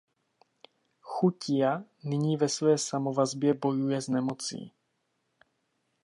Chu 1.09 1.29
Ťia 1.33 1.83
nyní 2.03 2.37
ve 2.37 2.49
své 2.49 2.77
samovazbě 2.77 3.53
bojuje 3.53 4.01
s 4.01 4.07
nemocí. 4.07 4.73